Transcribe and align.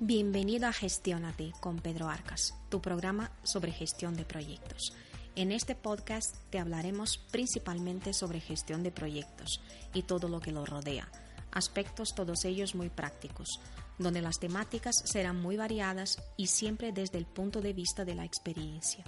Bienvenido 0.00 0.66
a 0.66 0.72
Gestiónate 0.74 1.52
con 1.60 1.78
Pedro 1.78 2.10
Arcas, 2.10 2.52
tu 2.68 2.82
programa 2.82 3.32
sobre 3.42 3.72
gestión 3.72 4.14
de 4.16 4.26
proyectos. 4.26 4.92
En 5.34 5.50
este 5.50 5.74
podcast 5.74 6.36
te 6.50 6.58
hablaremos 6.58 7.16
principalmente 7.32 8.12
sobre 8.12 8.40
gestión 8.40 8.82
de 8.82 8.90
proyectos 8.90 9.62
y 9.94 10.02
todo 10.02 10.28
lo 10.28 10.40
que 10.40 10.52
lo 10.52 10.66
rodea, 10.66 11.10
aspectos 11.52 12.14
todos 12.14 12.44
ellos 12.44 12.74
muy 12.74 12.90
prácticos, 12.90 13.60
donde 13.98 14.20
las 14.20 14.40
temáticas 14.40 15.02
serán 15.06 15.40
muy 15.40 15.56
variadas 15.56 16.22
y 16.36 16.48
siempre 16.48 16.92
desde 16.92 17.16
el 17.16 17.24
punto 17.24 17.62
de 17.62 17.72
vista 17.72 18.04
de 18.04 18.14
la 18.14 18.26
experiencia. 18.26 19.04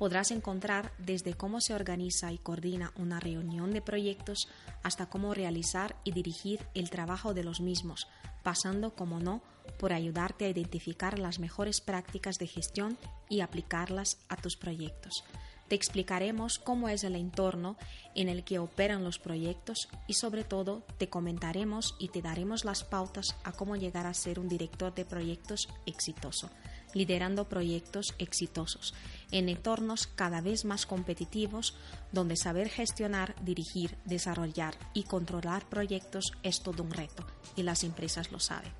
Podrás 0.00 0.30
encontrar 0.30 0.94
desde 0.96 1.34
cómo 1.34 1.60
se 1.60 1.74
organiza 1.74 2.32
y 2.32 2.38
coordina 2.38 2.90
una 2.96 3.20
reunión 3.20 3.70
de 3.70 3.82
proyectos 3.82 4.48
hasta 4.82 5.10
cómo 5.10 5.34
realizar 5.34 5.94
y 6.04 6.12
dirigir 6.12 6.58
el 6.72 6.88
trabajo 6.88 7.34
de 7.34 7.44
los 7.44 7.60
mismos, 7.60 8.08
pasando, 8.42 8.94
como 8.94 9.20
no, 9.20 9.42
por 9.78 9.92
ayudarte 9.92 10.46
a 10.46 10.48
identificar 10.48 11.18
las 11.18 11.38
mejores 11.38 11.82
prácticas 11.82 12.38
de 12.38 12.46
gestión 12.46 12.96
y 13.28 13.40
aplicarlas 13.40 14.16
a 14.30 14.36
tus 14.36 14.56
proyectos. 14.56 15.22
Te 15.68 15.74
explicaremos 15.74 16.58
cómo 16.58 16.88
es 16.88 17.04
el 17.04 17.14
entorno 17.14 17.76
en 18.14 18.30
el 18.30 18.42
que 18.42 18.58
operan 18.58 19.04
los 19.04 19.18
proyectos 19.18 19.90
y 20.06 20.14
sobre 20.14 20.44
todo 20.44 20.82
te 20.96 21.10
comentaremos 21.10 21.94
y 21.98 22.08
te 22.08 22.22
daremos 22.22 22.64
las 22.64 22.84
pautas 22.84 23.36
a 23.44 23.52
cómo 23.52 23.76
llegar 23.76 24.06
a 24.06 24.14
ser 24.14 24.40
un 24.40 24.48
director 24.48 24.94
de 24.94 25.04
proyectos 25.04 25.68
exitoso, 25.84 26.48
liderando 26.94 27.48
proyectos 27.48 28.14
exitosos 28.18 28.94
en 29.30 29.48
entornos 29.48 30.06
cada 30.06 30.40
vez 30.40 30.64
más 30.64 30.86
competitivos 30.86 31.74
donde 32.12 32.36
saber 32.36 32.68
gestionar, 32.68 33.34
dirigir, 33.42 33.96
desarrollar 34.04 34.74
y 34.94 35.04
controlar 35.04 35.68
proyectos 35.68 36.32
es 36.42 36.62
todo 36.62 36.82
un 36.82 36.90
reto 36.90 37.24
y 37.56 37.62
las 37.62 37.84
empresas 37.84 38.32
lo 38.32 38.40
saben. 38.40 38.72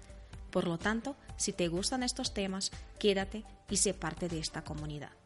Por 0.50 0.66
lo 0.66 0.78
tanto, 0.78 1.16
si 1.36 1.52
te 1.52 1.68
gustan 1.68 2.02
estos 2.02 2.34
temas, 2.34 2.72
quédate 2.98 3.44
y 3.68 3.76
sé 3.76 3.94
parte 3.94 4.28
de 4.28 4.40
esta 4.40 4.62
comunidad. 4.62 5.19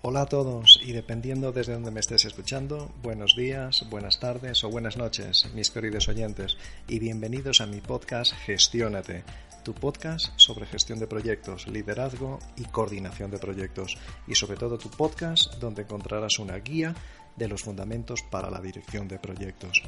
Hola 0.00 0.22
a 0.22 0.26
todos 0.26 0.78
y 0.80 0.92
dependiendo 0.92 1.50
desde 1.50 1.72
donde 1.72 1.90
me 1.90 1.98
estés 1.98 2.24
escuchando, 2.24 2.88
buenos 3.02 3.34
días, 3.34 3.84
buenas 3.90 4.20
tardes 4.20 4.62
o 4.62 4.70
buenas 4.70 4.96
noches, 4.96 5.50
mis 5.56 5.72
queridos 5.72 6.06
oyentes, 6.06 6.56
y 6.86 7.00
bienvenidos 7.00 7.60
a 7.60 7.66
mi 7.66 7.80
podcast 7.80 8.32
Gestiónate, 8.32 9.24
tu 9.64 9.74
podcast 9.74 10.28
sobre 10.36 10.66
gestión 10.66 11.00
de 11.00 11.08
proyectos, 11.08 11.66
liderazgo 11.66 12.38
y 12.56 12.66
coordinación 12.66 13.32
de 13.32 13.38
proyectos, 13.38 13.98
y 14.28 14.36
sobre 14.36 14.56
todo 14.56 14.78
tu 14.78 14.88
podcast 14.88 15.54
donde 15.54 15.82
encontrarás 15.82 16.38
una 16.38 16.58
guía 16.58 16.94
de 17.34 17.48
los 17.48 17.64
fundamentos 17.64 18.22
para 18.22 18.52
la 18.52 18.60
dirección 18.60 19.08
de 19.08 19.18
proyectos. 19.18 19.82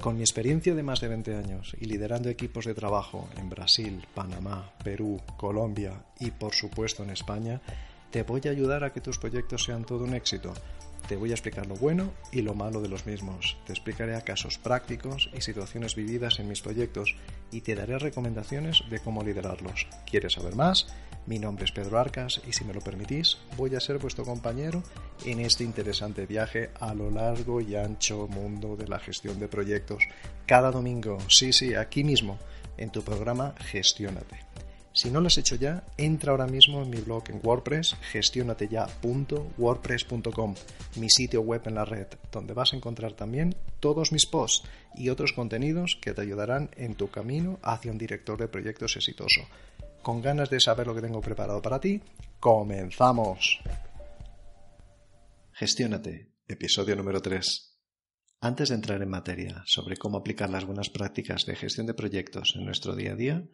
Con 0.00 0.14
mi 0.14 0.22
experiencia 0.22 0.76
de 0.76 0.84
más 0.84 1.00
de 1.00 1.08
20 1.08 1.34
años 1.34 1.74
y 1.80 1.86
liderando 1.86 2.28
equipos 2.28 2.66
de 2.66 2.74
trabajo 2.74 3.28
en 3.36 3.50
Brasil, 3.50 4.06
Panamá, 4.14 4.74
Perú, 4.84 5.20
Colombia 5.36 6.04
y 6.20 6.30
por 6.30 6.54
supuesto 6.54 7.02
en 7.02 7.10
España, 7.10 7.60
te 8.16 8.22
voy 8.22 8.40
a 8.46 8.50
ayudar 8.50 8.82
a 8.82 8.94
que 8.94 9.02
tus 9.02 9.18
proyectos 9.18 9.64
sean 9.64 9.84
todo 9.84 10.04
un 10.04 10.14
éxito 10.14 10.54
te 11.08 11.16
voy 11.16 11.30
a 11.30 11.34
explicar 11.34 11.66
lo 11.66 11.76
bueno 11.76 12.12
y 12.32 12.42
lo 12.42 12.54
malo 12.54 12.80
de 12.80 12.88
los 12.88 13.06
mismos. 13.06 13.56
Te 13.64 13.72
explicaré 13.72 14.20
casos 14.22 14.58
prácticos 14.58 15.30
y 15.36 15.40
situaciones 15.40 15.94
vividas 15.94 16.40
en 16.40 16.48
mis 16.48 16.62
proyectos 16.62 17.14
y 17.52 17.60
te 17.60 17.76
daré 17.76 17.98
recomendaciones 17.98 18.82
de 18.90 18.98
cómo 18.98 19.22
liderarlos. 19.22 19.86
¿Quieres 20.04 20.32
saber 20.32 20.56
más? 20.56 20.88
Mi 21.26 21.38
nombre 21.38 21.64
es 21.64 21.72
Pedro 21.72 21.98
Arcas 21.98 22.40
y 22.46 22.52
si 22.52 22.64
me 22.64 22.74
lo 22.74 22.80
permitís, 22.80 23.38
voy 23.56 23.74
a 23.74 23.80
ser 23.80 23.98
vuestro 23.98 24.24
compañero 24.24 24.82
en 25.24 25.40
este 25.40 25.64
interesante 25.64 26.26
viaje 26.26 26.70
a 26.80 26.94
lo 26.94 27.10
largo 27.10 27.60
y 27.60 27.76
ancho 27.76 28.26
mundo 28.26 28.76
de 28.76 28.88
la 28.88 28.98
gestión 28.98 29.38
de 29.38 29.48
proyectos. 29.48 30.02
Cada 30.44 30.70
domingo, 30.70 31.18
sí, 31.28 31.52
sí, 31.52 31.74
aquí 31.74 32.02
mismo, 32.02 32.38
en 32.78 32.90
tu 32.90 33.02
programa 33.02 33.54
Gestiónate. 33.58 34.40
Si 34.96 35.10
no 35.10 35.20
lo 35.20 35.26
has 35.26 35.36
hecho 35.36 35.56
ya, 35.56 35.84
entra 35.98 36.30
ahora 36.30 36.46
mismo 36.46 36.82
en 36.82 36.88
mi 36.88 36.96
blog 36.96 37.24
en 37.28 37.38
WordPress, 37.42 37.96
gestionateya.wordpress.com, 38.12 40.54
mi 40.96 41.10
sitio 41.10 41.42
web 41.42 41.60
en 41.66 41.74
la 41.74 41.84
red, 41.84 42.06
donde 42.32 42.54
vas 42.54 42.72
a 42.72 42.76
encontrar 42.76 43.12
también 43.12 43.54
todos 43.78 44.10
mis 44.10 44.24
posts 44.24 44.66
y 44.94 45.10
otros 45.10 45.34
contenidos 45.34 45.98
que 46.00 46.14
te 46.14 46.22
ayudarán 46.22 46.70
en 46.78 46.94
tu 46.94 47.10
camino 47.10 47.58
hacia 47.62 47.92
un 47.92 47.98
director 47.98 48.38
de 48.38 48.48
proyectos 48.48 48.96
exitoso. 48.96 49.42
Con 50.00 50.22
ganas 50.22 50.48
de 50.48 50.60
saber 50.60 50.86
lo 50.86 50.94
que 50.94 51.02
tengo 51.02 51.20
preparado 51.20 51.60
para 51.60 51.78
ti, 51.78 52.00
comenzamos. 52.40 53.60
Gestiónate, 55.52 56.32
episodio 56.48 56.96
número 56.96 57.20
3. 57.20 57.76
Antes 58.40 58.70
de 58.70 58.76
entrar 58.76 59.02
en 59.02 59.10
materia 59.10 59.62
sobre 59.66 59.98
cómo 59.98 60.16
aplicar 60.16 60.48
las 60.48 60.64
buenas 60.64 60.88
prácticas 60.88 61.44
de 61.44 61.54
gestión 61.54 61.86
de 61.86 61.92
proyectos 61.92 62.54
en 62.56 62.64
nuestro 62.64 62.96
día 62.96 63.12
a 63.12 63.16
día, 63.16 63.46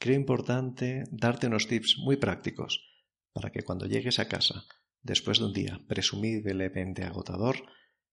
creo 0.00 0.16
importante 0.16 1.04
darte 1.12 1.46
unos 1.46 1.68
tips 1.68 1.98
muy 1.98 2.16
prácticos 2.16 2.88
para 3.32 3.52
que 3.52 3.62
cuando 3.62 3.86
llegues 3.86 4.18
a 4.18 4.28
casa, 4.28 4.64
después 5.02 5.38
de 5.38 5.44
un 5.44 5.52
día 5.52 5.78
presumiblemente 5.86 7.04
agotador, 7.04 7.56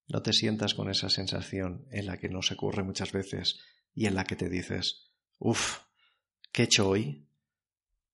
no 0.08 0.22
te 0.22 0.34
sientas 0.34 0.74
con 0.74 0.90
esa 0.90 1.10
sensación 1.10 1.88
en 1.92 2.06
la 2.06 2.18
que 2.18 2.30
nos 2.30 2.52
ocurre 2.52 2.84
muchas 2.84 3.14
veces 3.14 3.60
y 3.96 4.06
en 4.06 4.16
la 4.16 4.26
que 4.26 4.36
te 4.36 4.50
dices, 4.50 5.14
uff, 5.40 5.80
¿qué 6.52 6.64
he 6.64 6.66
hecho 6.66 6.90
hoy? 6.90 7.26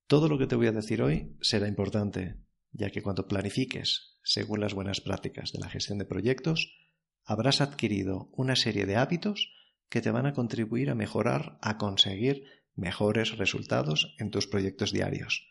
Todo 0.06 0.30
lo 0.30 0.38
que 0.38 0.48
te 0.48 0.56
voy 0.56 0.68
a 0.68 0.72
decir 0.72 1.02
hoy 1.02 1.36
será 1.42 1.68
importante, 1.68 2.38
ya 2.72 2.92
que 2.92 3.02
cuando 3.02 3.28
planifiques 3.28 4.20
según 4.24 4.62
las 4.62 4.76
buenas 4.76 5.02
prácticas 5.02 5.52
de 5.52 5.60
la 5.60 5.70
gestión 5.70 5.98
de 5.98 6.06
proyectos, 6.06 6.78
habrás 7.26 7.60
adquirido 7.60 8.30
una 8.34 8.56
serie 8.56 8.86
de 8.86 8.98
hábitos 8.98 9.52
que 9.90 10.02
te 10.02 10.12
van 10.12 10.28
a 10.28 10.34
contribuir 10.34 10.92
a 10.92 10.96
mejorar, 10.96 11.58
a 11.62 11.78
conseguir 11.78 12.46
mejores 12.76 13.38
resultados 13.38 14.16
en 14.20 14.32
tus 14.32 14.48
proyectos 14.48 14.92
diarios. 14.92 15.48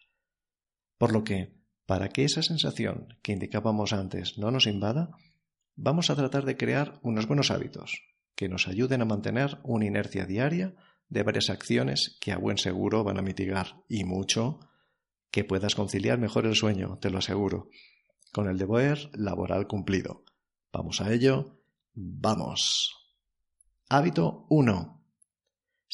Por 0.98 1.12
lo 1.12 1.24
que, 1.24 1.54
para 1.86 2.08
que 2.08 2.24
esa 2.24 2.42
sensación 2.42 3.18
que 3.22 3.32
indicábamos 3.32 3.92
antes 3.92 4.38
no 4.38 4.50
nos 4.50 4.66
invada, 4.66 5.10
vamos 5.74 6.10
a 6.10 6.16
tratar 6.16 6.44
de 6.44 6.56
crear 6.56 6.98
unos 7.02 7.26
buenos 7.26 7.50
hábitos 7.50 8.02
que 8.34 8.48
nos 8.48 8.68
ayuden 8.68 9.02
a 9.02 9.06
mantener 9.06 9.58
una 9.62 9.86
inercia 9.86 10.26
diaria 10.26 10.74
de 11.08 11.22
varias 11.22 11.50
acciones 11.50 12.16
que 12.20 12.32
a 12.32 12.38
buen 12.38 12.58
seguro 12.58 13.04
van 13.04 13.18
a 13.18 13.22
mitigar 13.22 13.82
y 13.88 14.04
mucho 14.04 14.60
que 15.30 15.44
puedas 15.44 15.74
conciliar 15.74 16.18
mejor 16.18 16.46
el 16.46 16.54
sueño, 16.54 16.98
te 16.98 17.10
lo 17.10 17.18
aseguro, 17.18 17.68
con 18.32 18.48
el 18.48 18.58
deber 18.58 19.10
laboral 19.14 19.66
cumplido. 19.66 20.24
Vamos 20.72 21.00
a 21.00 21.12
ello. 21.12 21.58
Vamos. 21.94 22.94
Hábito 23.88 24.46
1. 24.48 25.01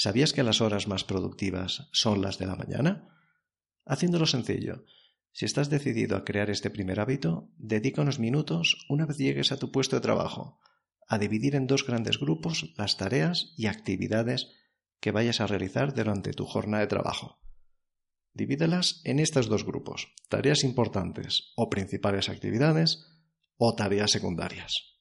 ¿Sabías 0.00 0.32
que 0.32 0.44
las 0.44 0.60
horas 0.60 0.86
más 0.86 1.02
productivas 1.02 1.88
son 1.90 2.22
las 2.22 2.38
de 2.38 2.46
la 2.46 2.54
mañana? 2.54 3.08
Haciéndolo 3.84 4.26
sencillo, 4.26 4.84
si 5.32 5.44
estás 5.44 5.70
decidido 5.70 6.16
a 6.16 6.24
crear 6.24 6.50
este 6.50 6.70
primer 6.70 7.00
hábito, 7.00 7.50
dedica 7.56 8.02
unos 8.02 8.20
minutos 8.20 8.86
una 8.88 9.06
vez 9.06 9.16
llegues 9.16 9.50
a 9.50 9.56
tu 9.56 9.72
puesto 9.72 9.96
de 9.96 10.02
trabajo 10.02 10.60
a 11.08 11.18
dividir 11.18 11.56
en 11.56 11.66
dos 11.66 11.84
grandes 11.84 12.20
grupos 12.20 12.72
las 12.76 12.96
tareas 12.96 13.54
y 13.56 13.66
actividades 13.66 14.52
que 15.00 15.10
vayas 15.10 15.40
a 15.40 15.48
realizar 15.48 15.92
durante 15.92 16.32
tu 16.32 16.44
jornada 16.44 16.82
de 16.82 16.86
trabajo. 16.86 17.40
Divídelas 18.32 19.00
en 19.02 19.18
estos 19.18 19.48
dos 19.48 19.64
grupos, 19.64 20.14
tareas 20.28 20.62
importantes 20.62 21.54
o 21.56 21.68
principales 21.68 22.28
actividades 22.28 23.04
o 23.56 23.74
tareas 23.74 24.12
secundarias. 24.12 24.97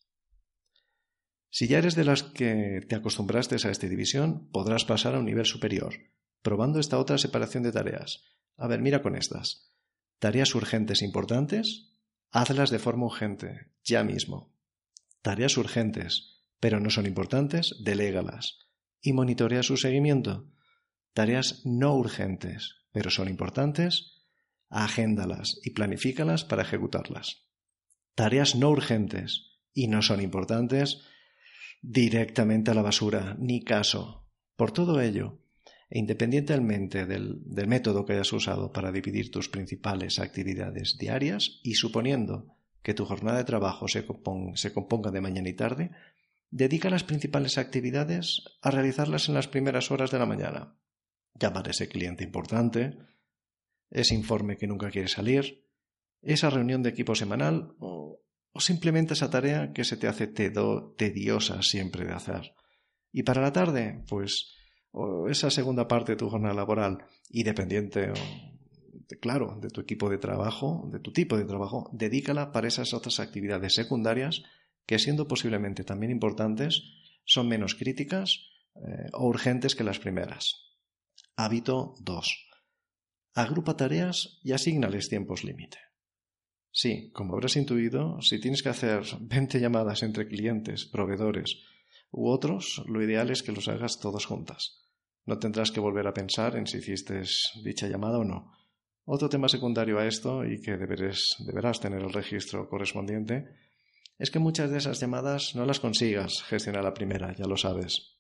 Si 1.49 1.67
ya 1.67 1.77
eres 1.77 1.95
de 1.95 2.03
las 2.03 2.23
que 2.23 2.81
te 2.87 2.95
acostumbraste 2.95 3.55
a 3.55 3.71
esta 3.71 3.87
división, 3.87 4.49
podrás 4.51 4.85
pasar 4.85 5.15
a 5.15 5.19
un 5.19 5.25
nivel 5.25 5.45
superior, 5.45 5.93
probando 6.41 6.79
esta 6.79 6.99
otra 6.99 7.17
separación 7.17 7.63
de 7.63 7.71
tareas. 7.71 8.23
A 8.57 8.67
ver, 8.67 8.81
mira 8.81 9.01
con 9.01 9.15
estas. 9.15 9.71
Tareas 10.19 10.55
urgentes 10.55 11.01
e 11.01 11.05
importantes, 11.05 11.93
hazlas 12.31 12.69
de 12.69 12.79
forma 12.79 13.05
urgente, 13.05 13.71
ya 13.83 14.03
mismo. 14.03 14.53
Tareas 15.21 15.57
urgentes, 15.57 16.43
pero 16.59 16.79
no 16.79 16.89
son 16.89 17.05
importantes, 17.05 17.75
delégalas. 17.83 18.59
Y 19.01 19.13
monitorea 19.13 19.63
su 19.63 19.77
seguimiento. 19.77 20.51
Tareas 21.13 21.61
no 21.65 21.93
urgentes, 21.95 22.75
pero 22.91 23.09
son 23.09 23.29
importantes, 23.29 24.23
agéndalas 24.69 25.59
y 25.63 25.71
planifícalas 25.71 26.43
para 26.43 26.63
ejecutarlas. 26.63 27.47
Tareas 28.15 28.55
no 28.55 28.69
urgentes 28.69 29.59
y 29.73 29.87
no 29.87 30.01
son 30.01 30.21
importantes, 30.21 31.03
directamente 31.89 32.71
a 32.71 32.73
la 32.73 32.81
basura, 32.81 33.37
ni 33.39 33.63
caso. 33.63 34.27
Por 34.57 34.71
todo 34.71 34.99
ello, 34.99 35.39
e 35.89 35.99
independientemente 35.99 37.05
del, 37.05 37.39
del, 37.45 37.67
método 37.67 38.05
que 38.05 38.11
hayas 38.11 38.33
usado 38.33 38.73
para 38.73 38.91
dividir 38.91 39.31
tus 39.31 39.47
principales 39.47 40.19
actividades 40.19 40.97
diarias 40.97 41.61
y 41.63 41.75
suponiendo 41.75 42.57
que 42.83 42.93
tu 42.93 43.05
jornada 43.05 43.37
de 43.37 43.45
trabajo 43.45 43.87
se, 43.87 44.05
se 44.55 44.73
componga 44.73 45.11
de 45.11 45.21
mañana 45.21 45.47
y 45.47 45.53
tarde, 45.53 45.91
dedica 46.49 46.89
las 46.89 47.05
principales 47.05 47.57
actividades 47.57 48.43
a 48.61 48.69
realizarlas 48.69 49.29
en 49.29 49.35
las 49.35 49.47
primeras 49.47 49.89
horas 49.89 50.11
de 50.11 50.19
la 50.19 50.25
mañana. 50.25 50.75
Llamar 51.39 51.69
a 51.69 51.71
ese 51.71 51.87
cliente 51.87 52.25
importante, 52.25 52.97
ese 53.91 54.13
informe 54.13 54.57
que 54.57 54.67
nunca 54.67 54.91
quiere 54.91 55.07
salir, 55.07 55.63
esa 56.21 56.49
reunión 56.49 56.83
de 56.83 56.89
equipo 56.89 57.15
semanal 57.15 57.75
o, 57.79 58.19
o 58.57 58.59
simplemente 58.59 59.13
esa 59.13 59.29
tarea 59.29 59.71
que 59.71 59.83
se 59.83 59.97
te 59.97 60.07
hace 60.07 60.25
tediosa 60.25 61.61
siempre 61.61 62.05
de 62.05 62.13
hacer. 62.13 62.55
Y 63.11 63.21
para 63.21 63.43
la 63.43 63.53
tarde, 63.53 64.03
pues, 64.09 64.55
o 64.89 65.29
esa 65.29 65.51
segunda 65.51 65.87
parte 65.87 66.13
de 66.13 66.15
tu 66.17 66.27
jornada 66.27 66.55
laboral 66.55 67.05
y 67.29 67.43
dependiente, 67.43 68.11
de, 68.11 69.19
claro, 69.19 69.59
de 69.61 69.69
tu 69.69 69.81
equipo 69.81 70.09
de 70.09 70.17
trabajo, 70.17 70.89
de 70.91 70.99
tu 70.99 71.11
tipo 71.13 71.37
de 71.37 71.45
trabajo, 71.45 71.91
dedícala 71.93 72.51
para 72.51 72.67
esas 72.67 72.95
otras 72.95 73.19
actividades 73.19 73.75
secundarias 73.75 74.41
que, 74.87 74.97
siendo 74.97 75.27
posiblemente 75.27 75.83
también 75.83 76.11
importantes, 76.11 76.81
son 77.25 77.47
menos 77.47 77.75
críticas 77.75 78.39
eh, 78.73 79.09
o 79.13 79.27
urgentes 79.27 79.75
que 79.75 79.83
las 79.83 79.99
primeras. 79.99 80.55
Hábito 81.35 81.93
2. 81.99 82.49
Agrupa 83.35 83.77
tareas 83.77 84.39
y 84.43 84.53
asignales 84.53 85.09
tiempos 85.09 85.43
límite. 85.43 85.77
Sí, 86.79 87.09
como 87.11 87.33
habrás 87.33 87.55
intuido, 87.55 88.21
si 88.21 88.39
tienes 88.39 88.61
que 88.61 88.69
hacer 88.69 89.01
20 89.19 89.59
llamadas 89.59 90.03
entre 90.03 90.27
clientes, 90.27 90.85
proveedores 90.85 91.63
u 92.11 92.29
otros, 92.29 92.83
lo 92.85 93.01
ideal 93.01 93.31
es 93.31 93.41
que 93.41 93.51
los 93.51 93.67
hagas 93.67 93.99
todos 93.99 94.27
juntas. 94.27 94.85
No 95.25 95.39
tendrás 95.39 95.71
que 95.71 95.79
volver 95.79 96.05
a 96.05 96.13
pensar 96.13 96.55
en 96.55 96.67
si 96.67 96.77
hiciste 96.77 97.23
dicha 97.63 97.87
llamada 97.87 98.19
o 98.19 98.23
no. 98.23 98.51
Otro 99.05 99.27
tema 99.27 99.49
secundario 99.49 99.97
a 99.97 100.05
esto, 100.05 100.45
y 100.45 100.61
que 100.61 100.77
deberás 100.77 101.79
tener 101.81 102.03
el 102.03 102.13
registro 102.13 102.69
correspondiente, 102.69 103.47
es 104.19 104.29
que 104.29 104.37
muchas 104.37 104.69
de 104.69 104.77
esas 104.77 104.99
llamadas 104.99 105.55
no 105.55 105.65
las 105.65 105.79
consigas 105.79 106.43
gestionar 106.43 106.83
la 106.83 106.93
primera, 106.93 107.35
ya 107.35 107.47
lo 107.47 107.57
sabes. 107.57 108.19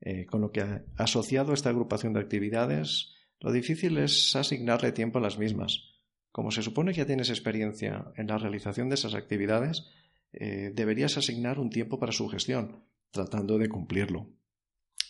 Eh, 0.00 0.26
con 0.26 0.42
lo 0.42 0.52
que 0.52 0.62
asociado 0.96 1.50
a 1.50 1.54
esta 1.54 1.70
agrupación 1.70 2.12
de 2.12 2.20
actividades, 2.20 3.16
lo 3.40 3.50
difícil 3.50 3.98
es 3.98 4.36
asignarle 4.36 4.92
tiempo 4.92 5.18
a 5.18 5.22
las 5.22 5.40
mismas. 5.40 5.97
Como 6.38 6.52
se 6.52 6.62
supone 6.62 6.92
que 6.92 6.98
ya 6.98 7.04
tienes 7.04 7.30
experiencia 7.30 8.12
en 8.14 8.28
la 8.28 8.38
realización 8.38 8.88
de 8.88 8.94
esas 8.94 9.14
actividades, 9.14 9.88
eh, 10.32 10.70
deberías 10.72 11.16
asignar 11.16 11.58
un 11.58 11.68
tiempo 11.68 11.98
para 11.98 12.12
su 12.12 12.28
gestión, 12.28 12.84
tratando 13.10 13.58
de 13.58 13.68
cumplirlo. 13.68 14.30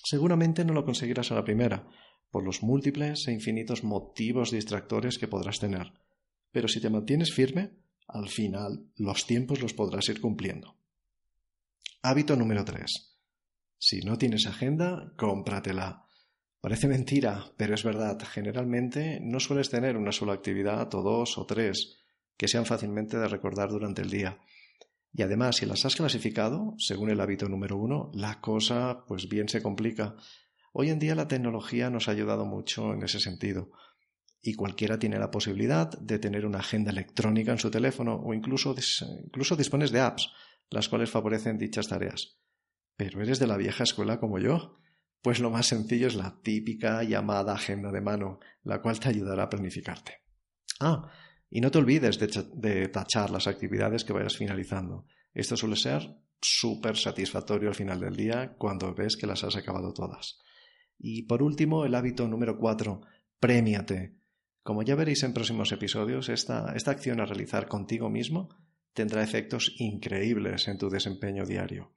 Seguramente 0.03 0.65
no 0.65 0.73
lo 0.73 0.87
conseguirás 0.87 1.31
a 1.31 1.35
la 1.35 1.45
primera, 1.45 1.87
por 2.31 2.45
los 2.45 2.63
múltiples 2.63 3.29
e 3.29 3.33
infinitos 3.33 3.85
motivos 3.85 4.53
distractores 4.53 5.19
que 5.19 5.29
podrás 5.29 5.59
tener. 5.59 5.93
Pero 6.51 6.67
si 6.67 6.81
te 6.81 6.89
mantienes 6.89 7.35
firme, 7.35 7.73
al 8.07 8.31
final 8.31 8.87
los 8.97 9.27
tiempos 9.27 9.61
los 9.61 9.75
podrás 9.75 10.09
ir 10.09 10.23
cumpliendo. 10.23 10.79
Hábito 12.01 12.37
número 12.37 12.65
3. 12.65 13.21
Si 13.77 14.01
no 14.01 14.17
tienes 14.17 14.47
agenda, 14.47 15.13
cómpratela. 15.19 16.08
Parece 16.61 16.89
mentira, 16.89 17.53
pero 17.57 17.75
es 17.75 17.85
verdad. 17.85 18.19
Generalmente 18.31 19.21
no 19.23 19.39
sueles 19.39 19.71
tener 19.71 19.97
una 19.97 20.13
sola 20.13 20.33
actividad 20.33 20.93
o 20.95 21.03
dos 21.03 21.39
o 21.39 21.47
tres 21.47 21.99
que 22.37 22.49
sean 22.49 22.67
fácilmente 22.67 23.19
de 23.19 23.29
recordar 23.29 23.71
durante 23.71 24.03
el 24.03 24.11
día. 24.11 24.39
Y 25.13 25.23
además, 25.23 25.57
si 25.57 25.67
las 25.67 25.85
has 25.85 25.97
clasificado, 25.97 26.75
según 26.79 27.11
el 27.11 27.21
hábito 27.21 27.49
número 27.49 27.77
uno, 27.77 28.11
la 28.15 28.41
cosa 28.41 29.05
pues 29.07 29.29
bien 29.29 29.49
se 29.49 29.63
complica. 29.63 30.17
Hoy 30.73 30.91
en 30.91 30.99
día 30.99 31.15
la 31.15 31.29
tecnología 31.29 31.91
nos 31.91 32.09
ha 32.09 32.13
ayudado 32.13 32.45
mucho 32.45 32.93
en 32.93 33.03
ese 33.03 33.21
sentido. 33.21 33.71
Y 34.41 34.55
cualquiera 34.55 34.99
tiene 34.99 35.19
la 35.19 35.31
posibilidad 35.31 35.91
de 35.99 36.19
tener 36.19 36.47
una 36.47 36.59
agenda 36.59 36.91
electrónica 36.91 37.53
en 37.53 37.59
su 37.59 37.71
teléfono 37.71 38.15
o 38.15 38.35
incluso, 38.35 38.75
incluso 39.25 39.57
dispones 39.57 39.91
de 39.91 40.01
apps, 40.01 40.31
las 40.71 40.89
cuales 40.89 41.11
favorecen 41.11 41.59
dichas 41.59 41.89
tareas. 41.89 42.39
Pero 42.97 43.23
eres 43.23 43.39
de 43.39 43.47
la 43.47 43.57
vieja 43.57 43.85
escuela 43.85 44.21
como 44.21 44.39
yo. 44.39 44.79
Pues 45.23 45.41
lo 45.41 45.51
más 45.51 45.67
sencillo 45.67 46.07
es 46.07 46.15
la 46.15 46.41
típica 46.43 47.03
llamada 47.03 47.55
agenda 47.55 47.91
de 47.91 48.01
mano, 48.01 48.39
la 48.63 48.81
cual 48.81 49.01
te 49.01 49.09
ayudará 49.09 49.45
a 49.45 49.49
planificarte. 49.49 50.23
Ah, 50.81 51.11
y 51.51 51.61
no 51.61 51.71
te 51.71 51.79
olvides 51.79 52.19
de, 52.19 52.89
tachar 52.89 53.31
las 53.31 53.47
actividades 53.47 54.05
que 54.05 54.13
vayas 54.13 54.37
finalizando. 54.37 55.07
Esto 55.35 55.57
suele 55.57 55.77
ser 55.77 56.17
súper 56.41 56.97
satisfactorio 56.97 57.69
al 57.69 57.75
final 57.75 58.01
del 58.01 58.15
día 58.15 58.55
cuando 58.59 58.95
ves 58.95 59.17
que 59.17 59.27
las 59.27 59.43
has 59.45 59.57
acabado 59.57 59.93
todas. 59.93 60.39
Y 60.99 61.25
por 61.25 61.43
último, 61.43 61.85
el 61.85 61.95
hábito 61.95 62.29
número 62.29 62.59
cuatro, 62.59 63.01
premiate. 63.41 64.17
Como 64.63 64.83
ya 64.83 64.95
veréis 64.95 65.23
en 65.23 65.33
próximos 65.33 65.73
episodios, 65.73 66.29
esta 66.29 66.71
acción 66.71 67.21
a 67.21 67.27
realizar 67.27 67.67
contigo 67.67 68.11
mismo 68.11 68.51
tendrá 68.93 69.23
efectos 69.23 69.75
increíbles 69.79 70.69
en 70.69 70.77
tu 70.77 70.91
desempeño 70.91 71.45
diario. 71.45 71.93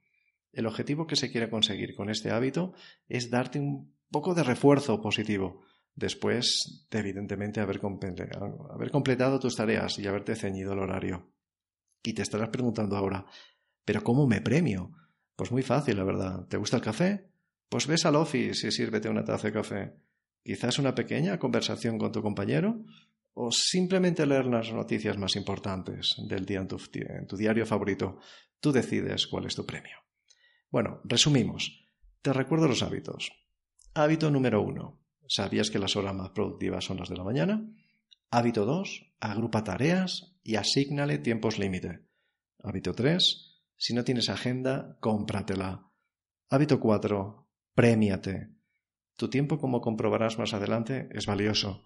El 0.52 0.66
objetivo 0.66 1.06
que 1.06 1.16
se 1.16 1.30
quiere 1.30 1.48
conseguir 1.48 1.94
con 1.94 2.10
este 2.10 2.30
hábito 2.30 2.74
es 3.08 3.30
darte 3.30 3.58
un 3.58 3.94
poco 4.10 4.34
de 4.34 4.44
refuerzo 4.44 5.00
positivo 5.00 5.62
después 5.94 6.86
de 6.90 6.98
evidentemente 6.98 7.60
haber, 7.60 7.80
completado 7.80 9.38
tus 9.38 9.56
tareas 9.56 9.98
y 9.98 10.06
haberte 10.06 10.36
ceñido 10.36 10.72
el 10.74 10.80
horario. 10.80 11.32
Y 12.02 12.14
te 12.14 12.22
estarás 12.22 12.50
preguntando 12.50 12.96
ahora, 12.96 13.26
¿pero 13.84 14.02
cómo 14.02 14.26
me 14.26 14.40
premio? 14.40 14.92
Pues 15.36 15.50
muy 15.52 15.62
fácil, 15.62 15.96
la 15.96 16.04
verdad. 16.04 16.46
¿Te 16.48 16.56
gusta 16.56 16.76
el 16.76 16.82
café? 16.82 17.30
Pues 17.68 17.86
ves 17.86 18.04
al 18.04 18.16
office 18.16 18.68
y 18.68 18.70
sírvete 18.70 19.08
una 19.08 19.24
taza 19.24 19.48
de 19.48 19.52
café. 19.54 19.94
Quizás 20.42 20.78
una 20.78 20.94
pequeña 20.94 21.38
conversación 21.38 21.98
con 21.98 22.12
tu 22.12 22.20
compañero 22.20 22.84
o 23.34 23.50
simplemente 23.50 24.26
leer 24.26 24.46
las 24.46 24.72
noticias 24.72 25.16
más 25.16 25.36
importantes 25.36 26.16
del 26.28 26.44
día 26.44 26.60
en 26.60 27.26
tu 27.26 27.36
diario 27.36 27.64
favorito. 27.64 28.18
Tú 28.60 28.72
decides 28.72 29.26
cuál 29.26 29.46
es 29.46 29.54
tu 29.54 29.64
premio. 29.64 30.01
Bueno, 30.72 31.02
resumimos. 31.04 31.84
Te 32.22 32.32
recuerdo 32.32 32.66
los 32.66 32.82
hábitos. 32.82 33.30
Hábito 33.92 34.30
número 34.30 34.62
uno. 34.62 35.04
¿Sabías 35.28 35.70
que 35.70 35.78
las 35.78 35.96
horas 35.96 36.14
más 36.14 36.30
productivas 36.30 36.86
son 36.86 36.96
las 36.96 37.10
de 37.10 37.16
la 37.16 37.24
mañana? 37.24 37.62
Hábito 38.30 38.64
2. 38.64 39.16
Agrupa 39.20 39.64
tareas 39.64 40.34
y 40.42 40.56
asígnale 40.56 41.18
tiempos 41.18 41.58
límite. 41.58 42.06
Hábito 42.62 42.94
3. 42.94 43.64
Si 43.76 43.92
no 43.92 44.02
tienes 44.02 44.30
agenda, 44.30 44.96
cómpratela. 45.00 45.90
Hábito 46.48 46.80
4. 46.80 47.46
Premiate. 47.74 48.48
Tu 49.18 49.28
tiempo, 49.28 49.58
como 49.58 49.82
comprobarás 49.82 50.38
más 50.38 50.54
adelante, 50.54 51.10
es 51.12 51.26
valioso. 51.26 51.84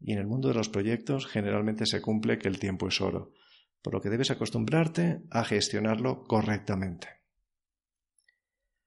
Y 0.00 0.12
en 0.12 0.18
el 0.18 0.26
mundo 0.26 0.48
de 0.48 0.54
los 0.54 0.68
proyectos 0.68 1.26
generalmente 1.28 1.86
se 1.86 2.02
cumple 2.02 2.38
que 2.38 2.48
el 2.48 2.58
tiempo 2.58 2.88
es 2.88 3.00
oro, 3.00 3.32
por 3.80 3.94
lo 3.94 4.00
que 4.00 4.10
debes 4.10 4.32
acostumbrarte 4.32 5.22
a 5.30 5.44
gestionarlo 5.44 6.24
correctamente. 6.24 7.23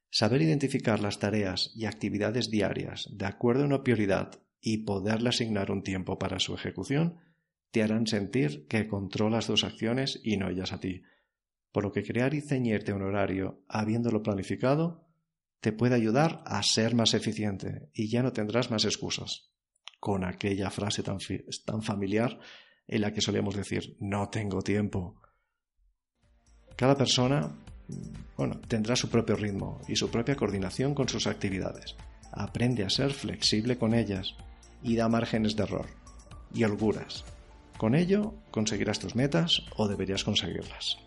Saber 0.09 0.41
identificar 0.41 0.99
las 0.99 1.19
tareas 1.19 1.71
y 1.75 1.85
actividades 1.85 2.49
diarias 2.49 3.07
de 3.11 3.25
acuerdo 3.25 3.63
a 3.63 3.67
una 3.67 3.83
prioridad 3.83 4.39
y 4.61 4.79
poderle 4.79 5.29
asignar 5.29 5.71
un 5.71 5.83
tiempo 5.83 6.17
para 6.17 6.39
su 6.39 6.55
ejecución 6.55 7.17
te 7.71 7.83
harán 7.83 8.07
sentir 8.07 8.65
que 8.67 8.87
controlas 8.87 9.47
tus 9.47 9.63
acciones 9.63 10.19
y 10.23 10.37
no 10.37 10.49
ellas 10.49 10.71
a 10.71 10.79
ti. 10.79 11.03
Por 11.71 11.83
lo 11.83 11.91
que 11.91 12.03
crear 12.03 12.33
y 12.33 12.41
ceñirte 12.41 12.93
un 12.93 13.03
horario 13.03 13.63
habiéndolo 13.67 14.23
planificado 14.23 15.05
te 15.59 15.73
puede 15.73 15.95
ayudar 15.95 16.41
a 16.45 16.61
ser 16.63 16.95
más 16.95 17.13
eficiente 17.13 17.89
y 17.93 18.09
ya 18.09 18.23
no 18.23 18.31
tendrás 18.31 18.71
más 18.71 18.85
excusas. 18.85 19.51
Con 19.99 20.23
aquella 20.23 20.69
frase 20.69 21.03
tan, 21.03 21.17
tan 21.65 21.81
familiar 21.81 22.39
en 22.87 23.01
la 23.01 23.13
que 23.13 23.21
solíamos 23.21 23.55
decir 23.55 23.97
no 23.99 24.29
tengo 24.29 24.61
tiempo. 24.61 25.19
Cada 26.75 26.95
persona 26.95 27.57
bueno, 28.35 28.59
tendrá 28.67 28.95
su 28.95 29.09
propio 29.09 29.35
ritmo 29.35 29.81
y 29.87 29.95
su 29.95 30.09
propia 30.09 30.35
coordinación 30.35 30.93
con 30.93 31.07
sus 31.07 31.27
actividades. 31.27 31.95
Aprende 32.31 32.83
a 32.83 32.89
ser 32.89 33.13
flexible 33.13 33.77
con 33.77 33.93
ellas 33.93 34.35
y 34.83 34.95
da 34.95 35.09
márgenes 35.09 35.55
de 35.55 35.63
error 35.63 35.87
y 36.53 36.63
holguras. 36.63 37.23
Con 37.77 37.95
ello 37.95 38.33
conseguirás 38.51 38.99
tus 38.99 39.15
metas 39.15 39.63
o 39.75 39.87
deberías 39.87 40.23
conseguirlas. 40.23 40.97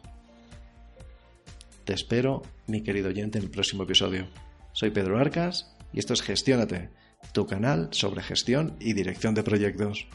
Te 1.84 1.94
espero, 1.94 2.42
mi 2.66 2.82
querido 2.82 3.08
oyente, 3.08 3.38
en 3.38 3.44
el 3.44 3.50
próximo 3.50 3.82
episodio. 3.82 4.28
Soy 4.72 4.90
Pedro 4.90 5.18
Arcas 5.18 5.74
y 5.92 5.98
esto 5.98 6.14
es 6.14 6.22
Gestiónate, 6.22 6.90
tu 7.32 7.46
canal 7.46 7.88
sobre 7.92 8.22
gestión 8.22 8.76
y 8.80 8.92
dirección 8.92 9.34
de 9.34 9.42
proyectos. 9.42 10.06